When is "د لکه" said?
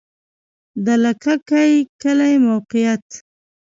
0.85-1.33